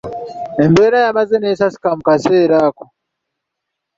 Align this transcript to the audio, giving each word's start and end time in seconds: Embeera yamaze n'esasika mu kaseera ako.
Embeera 0.63 0.97
yamaze 1.05 1.35
n'esasika 1.37 1.87
mu 1.97 2.01
kaseera 2.07 2.57
ako. 2.67 2.85